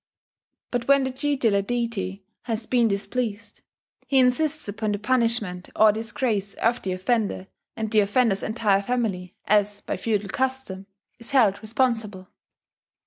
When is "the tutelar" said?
1.03-1.61